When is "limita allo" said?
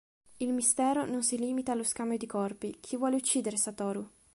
1.37-1.83